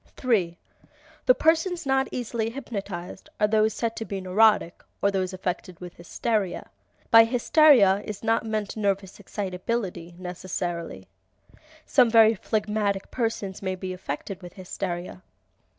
3. 0.17 0.57
The 1.27 1.35
persons 1.35 1.85
not 1.85 2.07
easily 2.11 2.49
hypnotized 2.49 3.29
are 3.39 3.45
those 3.45 3.75
said 3.75 3.95
to 3.97 4.03
be 4.03 4.19
neurotic 4.19 4.83
(or 4.99 5.11
those 5.11 5.31
affected 5.31 5.79
with 5.79 5.93
hysteria). 5.95 6.71
By 7.11 7.23
"hysteria" 7.23 8.01
is 8.03 8.23
not 8.23 8.43
meant 8.43 8.75
nervous 8.75 9.19
excitability, 9.19 10.15
necessarily. 10.17 11.07
Some 11.85 12.09
very 12.09 12.33
phlegmatic 12.33 13.11
persons 13.11 13.61
may 13.61 13.75
be 13.75 13.93
affected 13.93 14.41
with 14.41 14.53
hysteria. 14.53 15.21